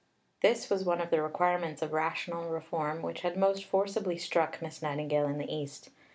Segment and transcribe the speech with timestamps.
[0.41, 4.81] This was one of the requirements of rational reform which had most forcibly struck Miss
[4.81, 5.91] Nightingale in the East.